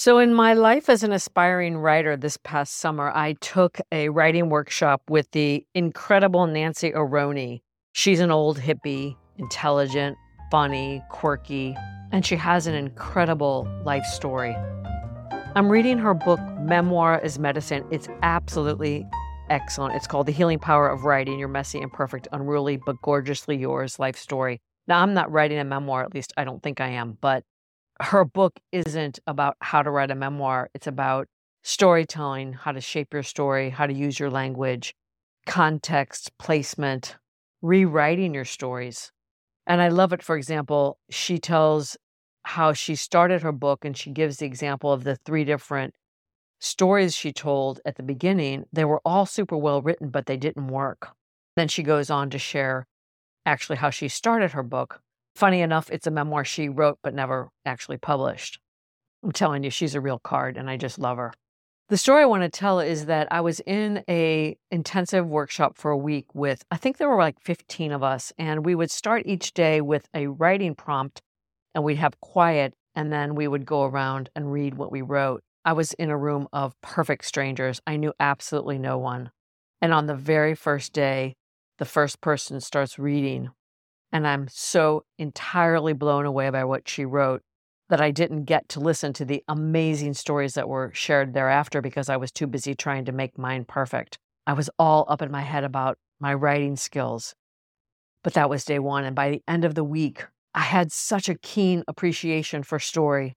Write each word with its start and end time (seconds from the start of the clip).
So, 0.00 0.16
in 0.16 0.32
my 0.32 0.54
life 0.54 0.88
as 0.88 1.02
an 1.02 1.12
aspiring 1.12 1.76
writer 1.76 2.16
this 2.16 2.38
past 2.38 2.78
summer, 2.78 3.12
I 3.14 3.34
took 3.42 3.82
a 3.92 4.08
writing 4.08 4.48
workshop 4.48 5.02
with 5.10 5.30
the 5.32 5.66
incredible 5.74 6.46
Nancy 6.46 6.90
Aronie. 6.92 7.60
She's 7.92 8.20
an 8.20 8.30
old 8.30 8.58
hippie, 8.58 9.14
intelligent, 9.36 10.16
funny, 10.50 11.02
quirky, 11.10 11.76
and 12.12 12.24
she 12.24 12.36
has 12.36 12.66
an 12.66 12.74
incredible 12.74 13.68
life 13.84 14.06
story. 14.06 14.56
I'm 15.54 15.68
reading 15.68 15.98
her 15.98 16.14
book, 16.14 16.40
Memoir 16.60 17.20
as 17.22 17.38
Medicine. 17.38 17.84
It's 17.90 18.08
absolutely 18.22 19.06
excellent. 19.50 19.96
It's 19.96 20.06
called 20.06 20.28
The 20.28 20.32
Healing 20.32 20.60
Power 20.60 20.88
of 20.88 21.04
Writing 21.04 21.38
Your 21.38 21.48
Messy, 21.48 21.78
Imperfect, 21.78 22.26
Unruly, 22.32 22.78
but 22.78 22.96
Gorgeously 23.02 23.58
Yours 23.58 23.98
Life 23.98 24.16
Story. 24.16 24.62
Now, 24.86 25.02
I'm 25.02 25.12
not 25.12 25.30
writing 25.30 25.58
a 25.58 25.64
memoir, 25.64 26.02
at 26.04 26.14
least 26.14 26.32
I 26.38 26.44
don't 26.44 26.62
think 26.62 26.80
I 26.80 26.88
am, 26.88 27.18
but 27.20 27.44
her 28.00 28.24
book 28.24 28.58
isn't 28.72 29.18
about 29.26 29.56
how 29.60 29.82
to 29.82 29.90
write 29.90 30.10
a 30.10 30.14
memoir. 30.14 30.70
It's 30.74 30.86
about 30.86 31.28
storytelling, 31.62 32.54
how 32.54 32.72
to 32.72 32.80
shape 32.80 33.12
your 33.12 33.22
story, 33.22 33.70
how 33.70 33.86
to 33.86 33.92
use 33.92 34.18
your 34.18 34.30
language, 34.30 34.94
context, 35.46 36.30
placement, 36.38 37.16
rewriting 37.62 38.34
your 38.34 38.46
stories. 38.46 39.12
And 39.66 39.82
I 39.82 39.88
love 39.88 40.12
it. 40.12 40.22
For 40.22 40.36
example, 40.36 40.98
she 41.10 41.38
tells 41.38 41.96
how 42.44 42.72
she 42.72 42.94
started 42.94 43.42
her 43.42 43.52
book 43.52 43.84
and 43.84 43.96
she 43.96 44.10
gives 44.10 44.38
the 44.38 44.46
example 44.46 44.90
of 44.90 45.04
the 45.04 45.16
three 45.16 45.44
different 45.44 45.94
stories 46.58 47.14
she 47.14 47.32
told 47.32 47.80
at 47.84 47.96
the 47.96 48.02
beginning. 48.02 48.64
They 48.72 48.86
were 48.86 49.02
all 49.04 49.26
super 49.26 49.56
well 49.56 49.82
written, 49.82 50.08
but 50.08 50.26
they 50.26 50.38
didn't 50.38 50.68
work. 50.68 51.08
Then 51.56 51.68
she 51.68 51.82
goes 51.82 52.08
on 52.08 52.30
to 52.30 52.38
share 52.38 52.86
actually 53.44 53.76
how 53.76 53.90
she 53.90 54.08
started 54.08 54.52
her 54.52 54.62
book 54.62 55.02
Funny 55.34 55.60
enough, 55.60 55.90
it's 55.90 56.06
a 56.06 56.10
memoir 56.10 56.44
she 56.44 56.68
wrote 56.68 56.98
but 57.02 57.14
never 57.14 57.50
actually 57.64 57.96
published. 57.96 58.58
I'm 59.22 59.32
telling 59.32 59.62
you, 59.64 59.70
she's 59.70 59.94
a 59.94 60.00
real 60.00 60.18
card 60.18 60.56
and 60.56 60.70
I 60.70 60.76
just 60.76 60.98
love 60.98 61.18
her. 61.18 61.32
The 61.88 61.98
story 61.98 62.22
I 62.22 62.26
want 62.26 62.44
to 62.44 62.48
tell 62.48 62.78
is 62.78 63.06
that 63.06 63.26
I 63.32 63.40
was 63.40 63.58
in 63.66 64.04
a 64.08 64.56
intensive 64.70 65.26
workshop 65.26 65.76
for 65.76 65.90
a 65.90 65.96
week 65.96 66.26
with 66.34 66.64
I 66.70 66.76
think 66.76 66.98
there 66.98 67.08
were 67.08 67.18
like 67.18 67.40
15 67.40 67.90
of 67.90 68.02
us 68.02 68.32
and 68.38 68.64
we 68.64 68.76
would 68.76 68.92
start 68.92 69.22
each 69.26 69.54
day 69.54 69.80
with 69.80 70.08
a 70.14 70.28
writing 70.28 70.76
prompt 70.76 71.20
and 71.74 71.82
we'd 71.82 71.96
have 71.96 72.20
quiet 72.20 72.74
and 72.94 73.12
then 73.12 73.34
we 73.34 73.48
would 73.48 73.66
go 73.66 73.84
around 73.84 74.30
and 74.36 74.52
read 74.52 74.74
what 74.74 74.92
we 74.92 75.02
wrote. 75.02 75.42
I 75.64 75.72
was 75.72 75.92
in 75.94 76.10
a 76.10 76.16
room 76.16 76.48
of 76.52 76.80
perfect 76.80 77.24
strangers. 77.24 77.80
I 77.86 77.96
knew 77.96 78.12
absolutely 78.20 78.78
no 78.78 78.96
one. 78.96 79.30
And 79.82 79.92
on 79.92 80.06
the 80.06 80.14
very 80.14 80.54
first 80.54 80.92
day, 80.92 81.34
the 81.78 81.84
first 81.84 82.20
person 82.20 82.60
starts 82.60 82.98
reading 82.98 83.50
and 84.12 84.26
I'm 84.26 84.48
so 84.48 85.04
entirely 85.18 85.92
blown 85.92 86.26
away 86.26 86.50
by 86.50 86.64
what 86.64 86.88
she 86.88 87.04
wrote 87.04 87.42
that 87.88 88.00
I 88.00 88.10
didn't 88.10 88.44
get 88.44 88.68
to 88.70 88.80
listen 88.80 89.12
to 89.14 89.24
the 89.24 89.42
amazing 89.48 90.14
stories 90.14 90.54
that 90.54 90.68
were 90.68 90.92
shared 90.94 91.34
thereafter 91.34 91.80
because 91.80 92.08
I 92.08 92.16
was 92.16 92.30
too 92.30 92.46
busy 92.46 92.74
trying 92.74 93.04
to 93.06 93.12
make 93.12 93.36
mine 93.36 93.64
perfect. 93.64 94.18
I 94.46 94.52
was 94.52 94.70
all 94.78 95.04
up 95.08 95.22
in 95.22 95.30
my 95.30 95.42
head 95.42 95.64
about 95.64 95.98
my 96.20 96.32
writing 96.32 96.76
skills. 96.76 97.34
But 98.22 98.34
that 98.34 98.50
was 98.50 98.64
day 98.64 98.78
one. 98.78 99.04
And 99.04 99.16
by 99.16 99.30
the 99.30 99.42
end 99.48 99.64
of 99.64 99.74
the 99.74 99.84
week, 99.84 100.24
I 100.54 100.60
had 100.60 100.92
such 100.92 101.28
a 101.28 101.36
keen 101.36 101.84
appreciation 101.88 102.62
for 102.62 102.78
story 102.78 103.34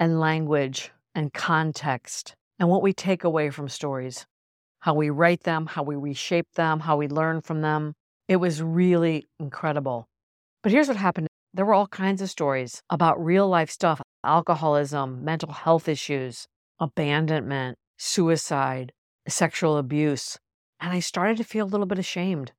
and 0.00 0.20
language 0.20 0.90
and 1.14 1.32
context 1.32 2.34
and 2.58 2.68
what 2.68 2.82
we 2.82 2.92
take 2.92 3.24
away 3.24 3.50
from 3.50 3.68
stories, 3.68 4.26
how 4.80 4.94
we 4.94 5.10
write 5.10 5.42
them, 5.42 5.66
how 5.66 5.82
we 5.82 5.96
reshape 5.96 6.52
them, 6.54 6.80
how 6.80 6.96
we 6.96 7.08
learn 7.08 7.40
from 7.40 7.60
them. 7.60 7.94
It 8.28 8.36
was 8.36 8.62
really 8.62 9.26
incredible. 9.38 10.08
But 10.62 10.70
here's 10.70 10.88
what 10.88 10.96
happened 10.96 11.26
there 11.54 11.66
were 11.66 11.74
all 11.74 11.88
kinds 11.88 12.22
of 12.22 12.30
stories 12.30 12.82
about 12.88 13.22
real 13.22 13.48
life 13.48 13.70
stuff 13.70 14.00
alcoholism, 14.24 15.24
mental 15.24 15.52
health 15.52 15.88
issues, 15.88 16.46
abandonment, 16.78 17.76
suicide, 17.98 18.92
sexual 19.28 19.76
abuse. 19.76 20.38
And 20.80 20.92
I 20.92 21.00
started 21.00 21.36
to 21.38 21.44
feel 21.44 21.66
a 21.66 21.68
little 21.68 21.86
bit 21.86 21.98
ashamed 21.98 22.52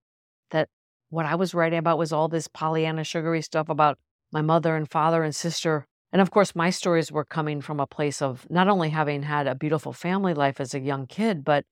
that 0.51 0.67
what 1.09 1.25
I 1.25 1.35
was 1.35 1.53
writing 1.53 1.79
about 1.79 1.97
was 1.97 2.11
all 2.11 2.27
this 2.27 2.49
Pollyanna 2.49 3.05
sugary 3.05 3.41
stuff 3.41 3.69
about 3.69 3.97
my 4.31 4.41
mother 4.41 4.75
and 4.75 4.89
father 4.89 5.23
and 5.23 5.33
sister. 5.33 5.85
And 6.11 6.21
of 6.21 6.29
course, 6.29 6.55
my 6.55 6.69
stories 6.69 7.11
were 7.11 7.25
coming 7.25 7.61
from 7.61 7.79
a 7.79 7.87
place 7.87 8.21
of 8.21 8.45
not 8.49 8.67
only 8.67 8.89
having 8.89 9.23
had 9.23 9.47
a 9.47 9.55
beautiful 9.55 9.93
family 9.93 10.33
life 10.33 10.59
as 10.59 10.73
a 10.73 10.79
young 10.79 11.07
kid, 11.07 11.45
but 11.45 11.63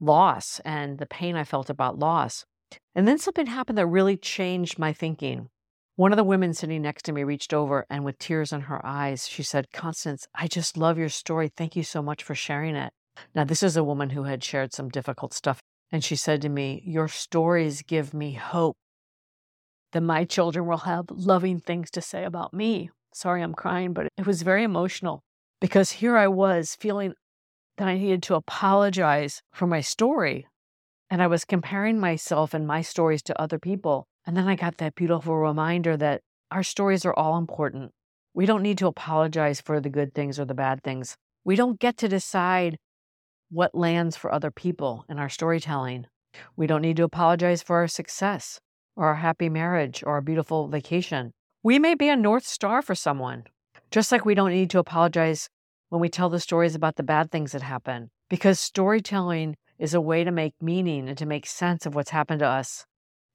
loss 0.00 0.60
and 0.64 0.98
the 0.98 1.06
pain 1.06 1.34
I 1.34 1.44
felt 1.44 1.70
about 1.70 1.98
loss. 1.98 2.44
And 2.94 3.08
then 3.08 3.18
something 3.18 3.46
happened 3.46 3.78
that 3.78 3.86
really 3.86 4.16
changed 4.16 4.78
my 4.78 4.92
thinking. 4.92 5.48
One 5.98 6.12
of 6.12 6.16
the 6.16 6.22
women 6.22 6.54
sitting 6.54 6.82
next 6.82 7.06
to 7.06 7.12
me 7.12 7.24
reached 7.24 7.52
over 7.52 7.84
and, 7.90 8.04
with 8.04 8.20
tears 8.20 8.52
in 8.52 8.60
her 8.60 8.80
eyes, 8.86 9.26
she 9.26 9.42
said, 9.42 9.72
Constance, 9.72 10.28
I 10.32 10.46
just 10.46 10.76
love 10.76 10.96
your 10.96 11.08
story. 11.08 11.48
Thank 11.48 11.74
you 11.74 11.82
so 11.82 12.02
much 12.02 12.22
for 12.22 12.36
sharing 12.36 12.76
it. 12.76 12.92
Now, 13.34 13.42
this 13.42 13.64
is 13.64 13.76
a 13.76 13.82
woman 13.82 14.10
who 14.10 14.22
had 14.22 14.44
shared 14.44 14.72
some 14.72 14.90
difficult 14.90 15.34
stuff. 15.34 15.58
And 15.90 16.04
she 16.04 16.14
said 16.14 16.40
to 16.42 16.48
me, 16.48 16.84
Your 16.86 17.08
stories 17.08 17.82
give 17.82 18.14
me 18.14 18.34
hope 18.34 18.76
that 19.90 20.02
my 20.02 20.24
children 20.24 20.66
will 20.66 20.86
have 20.86 21.06
loving 21.10 21.58
things 21.58 21.90
to 21.90 22.00
say 22.00 22.22
about 22.22 22.54
me. 22.54 22.90
Sorry, 23.12 23.42
I'm 23.42 23.54
crying, 23.54 23.92
but 23.92 24.06
it 24.16 24.24
was 24.24 24.42
very 24.42 24.62
emotional 24.62 25.24
because 25.60 25.90
here 25.90 26.16
I 26.16 26.28
was 26.28 26.76
feeling 26.78 27.14
that 27.76 27.88
I 27.88 27.98
needed 27.98 28.22
to 28.22 28.36
apologize 28.36 29.42
for 29.52 29.66
my 29.66 29.80
story. 29.80 30.46
And 31.10 31.20
I 31.20 31.26
was 31.26 31.44
comparing 31.44 31.98
myself 31.98 32.54
and 32.54 32.68
my 32.68 32.82
stories 32.82 33.22
to 33.22 33.42
other 33.42 33.58
people. 33.58 34.06
And 34.28 34.36
then 34.36 34.46
I 34.46 34.56
got 34.56 34.76
that 34.76 34.94
beautiful 34.94 35.34
reminder 35.38 35.96
that 35.96 36.20
our 36.50 36.62
stories 36.62 37.06
are 37.06 37.14
all 37.14 37.38
important. 37.38 37.92
We 38.34 38.44
don't 38.44 38.62
need 38.62 38.76
to 38.76 38.86
apologize 38.86 39.58
for 39.58 39.80
the 39.80 39.88
good 39.88 40.12
things 40.12 40.38
or 40.38 40.44
the 40.44 40.52
bad 40.52 40.82
things. 40.82 41.16
We 41.46 41.56
don't 41.56 41.80
get 41.80 41.96
to 41.96 42.08
decide 42.08 42.76
what 43.48 43.74
lands 43.74 44.18
for 44.18 44.30
other 44.30 44.50
people 44.50 45.06
in 45.08 45.18
our 45.18 45.30
storytelling. 45.30 46.08
We 46.56 46.66
don't 46.66 46.82
need 46.82 46.98
to 46.98 47.04
apologize 47.04 47.62
for 47.62 47.76
our 47.76 47.88
success 47.88 48.60
or 48.96 49.06
our 49.06 49.14
happy 49.14 49.48
marriage 49.48 50.04
or 50.04 50.18
a 50.18 50.22
beautiful 50.22 50.68
vacation. 50.68 51.32
We 51.62 51.78
may 51.78 51.94
be 51.94 52.10
a 52.10 52.14
North 52.14 52.44
Star 52.44 52.82
for 52.82 52.94
someone, 52.94 53.44
just 53.90 54.12
like 54.12 54.26
we 54.26 54.34
don't 54.34 54.50
need 54.50 54.68
to 54.72 54.78
apologize 54.78 55.48
when 55.88 56.02
we 56.02 56.10
tell 56.10 56.28
the 56.28 56.38
stories 56.38 56.74
about 56.74 56.96
the 56.96 57.02
bad 57.02 57.30
things 57.30 57.52
that 57.52 57.62
happen, 57.62 58.10
because 58.28 58.60
storytelling 58.60 59.56
is 59.78 59.94
a 59.94 60.02
way 60.02 60.22
to 60.22 60.30
make 60.30 60.52
meaning 60.60 61.08
and 61.08 61.16
to 61.16 61.24
make 61.24 61.46
sense 61.46 61.86
of 61.86 61.94
what's 61.94 62.10
happened 62.10 62.40
to 62.40 62.46
us 62.46 62.84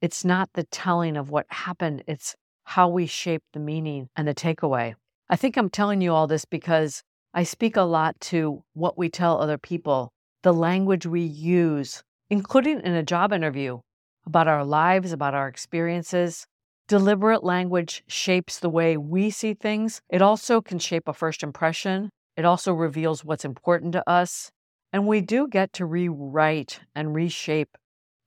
it's 0.04 0.26
not 0.26 0.50
the 0.54 0.66
telling 0.66 1.16
of 1.16 1.30
what 1.30 1.46
happened, 1.48 2.04
it's 2.08 2.36
how 2.66 2.90
we 2.90 3.06
shape 3.06 3.42
the 3.54 3.60
meaning 3.60 4.10
and 4.18 4.28
the 4.28 4.36
takeaway. 4.36 4.96
I 5.30 5.38
think 5.38 5.56
I'm 5.56 5.70
telling 5.70 6.02
you 6.02 6.12
all 6.12 6.28
this 6.28 6.44
because 6.44 7.04
I 7.34 7.44
speak 7.44 7.78
a 7.78 7.84
lot 7.84 8.20
to 8.32 8.66
what 8.74 8.98
we 8.98 9.08
tell 9.08 9.40
other 9.40 9.58
people, 9.58 10.12
the 10.42 10.54
language 10.54 11.06
we 11.06 11.22
use, 11.22 12.04
including 12.30 12.82
in 12.82 12.94
a 12.94 13.02
job 13.02 13.32
interview, 13.32 13.80
about 14.26 14.50
our 14.50 14.66
lives, 14.66 15.14
about 15.14 15.36
our 15.36 15.48
experiences. 15.48 16.48
Deliberate 16.90 17.46
language 17.46 18.04
shapes 18.06 18.60
the 18.60 18.70
way 18.70 18.98
we 18.98 19.30
see 19.30 19.54
things. 19.54 20.02
It 20.10 20.22
also 20.22 20.60
can 20.60 20.80
shape 20.80 21.08
a 21.08 21.14
first 21.14 21.44
impression. 21.44 22.10
It 22.36 22.44
also 22.44 22.74
reveals 22.74 23.24
what's 23.24 23.46
important 23.46 23.94
to 23.94 24.10
us. 24.10 24.52
And 24.92 25.08
we 25.08 25.22
do 25.22 25.48
get 25.48 25.72
to 25.74 25.86
rewrite 25.86 26.82
and 26.94 27.16
reshape 27.16 27.78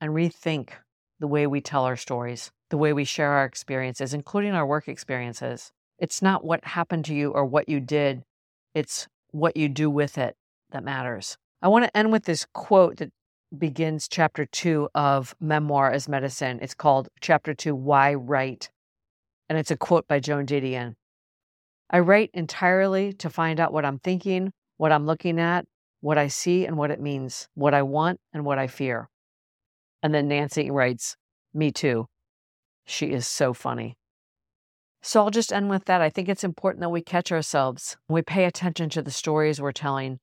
and 0.01 0.11
rethink 0.11 0.69
the 1.19 1.27
way 1.27 1.47
we 1.47 1.61
tell 1.61 1.83
our 1.83 1.95
stories, 1.95 2.51
the 2.69 2.77
way 2.77 2.93
we 2.93 3.03
share 3.03 3.31
our 3.31 3.45
experiences, 3.45 4.13
including 4.13 4.53
our 4.53 4.65
work 4.65 4.87
experiences. 4.87 5.71
It's 5.99 6.21
not 6.21 6.45
what 6.45 6.63
happened 6.63 7.05
to 7.05 7.15
you 7.15 7.31
or 7.31 7.45
what 7.45 7.67
you 7.69 7.79
did, 7.79 8.23
it's 8.73 9.07
what 9.31 9.57
you 9.57 9.69
do 9.69 9.89
with 9.89 10.17
it 10.17 10.35
that 10.71 10.83
matters. 10.83 11.37
I 11.61 11.69
want 11.69 11.85
to 11.85 11.97
end 11.97 12.11
with 12.11 12.25
this 12.25 12.45
quote 12.53 12.97
that 12.97 13.11
begins 13.57 14.07
chapter 14.07 14.45
two 14.45 14.89
of 14.93 15.35
Memoir 15.39 15.91
as 15.91 16.07
Medicine. 16.07 16.59
It's 16.61 16.73
called 16.73 17.09
Chapter 17.21 17.53
Two 17.53 17.73
Why 17.73 18.13
Write? 18.13 18.69
And 19.49 19.57
it's 19.57 19.71
a 19.71 19.77
quote 19.77 20.07
by 20.07 20.19
Joan 20.19 20.45
Didion. 20.45 20.95
I 21.89 21.99
write 21.99 22.29
entirely 22.33 23.13
to 23.13 23.29
find 23.29 23.59
out 23.59 23.71
what 23.71 23.85
I'm 23.85 23.99
thinking, 23.99 24.51
what 24.75 24.91
I'm 24.91 25.05
looking 25.05 25.39
at, 25.39 25.65
what 26.01 26.17
I 26.17 26.27
see 26.27 26.65
and 26.65 26.77
what 26.77 26.91
it 26.91 26.99
means, 26.99 27.47
what 27.55 27.73
I 27.73 27.81
want 27.81 28.19
and 28.33 28.43
what 28.43 28.59
I 28.59 28.67
fear. 28.67 29.09
And 30.03 30.13
then 30.13 30.27
Nancy 30.27 30.69
writes, 30.69 31.15
Me 31.53 31.71
too. 31.71 32.07
She 32.85 33.07
is 33.07 33.27
so 33.27 33.53
funny. 33.53 33.97
So 35.01 35.21
I'll 35.21 35.29
just 35.29 35.53
end 35.53 35.69
with 35.69 35.85
that. 35.85 36.01
I 36.01 36.09
think 36.09 36.29
it's 36.29 36.43
important 36.43 36.81
that 36.81 36.89
we 36.89 37.01
catch 37.01 37.31
ourselves, 37.31 37.97
we 38.09 38.21
pay 38.21 38.45
attention 38.45 38.89
to 38.91 39.01
the 39.01 39.11
stories 39.11 39.61
we're 39.61 39.71
telling, 39.71 40.19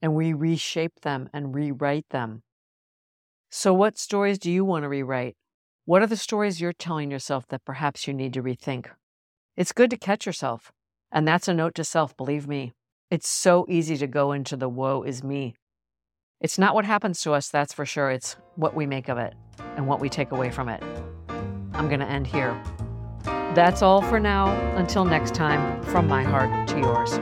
and 0.00 0.14
we 0.14 0.32
reshape 0.32 1.00
them 1.02 1.28
and 1.32 1.54
rewrite 1.54 2.08
them. 2.10 2.42
So, 3.50 3.72
what 3.72 3.98
stories 3.98 4.38
do 4.38 4.50
you 4.50 4.64
want 4.64 4.84
to 4.84 4.88
rewrite? 4.88 5.36
What 5.84 6.02
are 6.02 6.06
the 6.06 6.16
stories 6.16 6.60
you're 6.60 6.72
telling 6.72 7.10
yourself 7.10 7.46
that 7.48 7.64
perhaps 7.64 8.06
you 8.06 8.12
need 8.12 8.34
to 8.34 8.42
rethink? 8.42 8.88
It's 9.56 9.72
good 9.72 9.90
to 9.90 9.96
catch 9.96 10.26
yourself. 10.26 10.70
And 11.10 11.26
that's 11.26 11.48
a 11.48 11.54
note 11.54 11.74
to 11.76 11.84
self, 11.84 12.16
believe 12.16 12.46
me. 12.46 12.74
It's 13.10 13.28
so 13.28 13.64
easy 13.68 13.96
to 13.96 14.06
go 14.06 14.32
into 14.32 14.56
the 14.56 14.68
woe 14.68 15.02
is 15.02 15.24
me 15.24 15.54
it's 16.40 16.58
not 16.58 16.74
what 16.74 16.84
happens 16.84 17.20
to 17.22 17.32
us, 17.32 17.48
that's 17.48 17.72
for 17.72 17.84
sure. 17.84 18.10
It's 18.10 18.36
what 18.54 18.74
we 18.74 18.86
make 18.86 19.08
of 19.08 19.18
it 19.18 19.34
and 19.76 19.86
what 19.86 20.00
we 20.00 20.08
take 20.08 20.30
away 20.30 20.50
from 20.50 20.68
it. 20.68 20.82
I'm 21.72 21.88
going 21.88 22.00
to 22.00 22.06
end 22.06 22.26
here. 22.26 22.60
That's 23.54 23.82
all 23.82 24.02
for 24.02 24.20
now. 24.20 24.48
Until 24.76 25.04
next 25.04 25.34
time, 25.34 25.82
from 25.84 26.06
my 26.06 26.22
heart 26.22 26.68
to 26.68 26.78
yours. 26.78 27.18